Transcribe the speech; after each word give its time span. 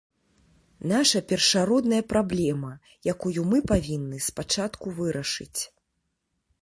Наша 0.91 1.19
першародная 1.31 1.99
праблема, 2.13 2.71
якую 3.15 3.39
мы 3.53 3.57
павінны 3.73 4.17
спачатку 4.29 4.85
вырашыць. 5.01 5.61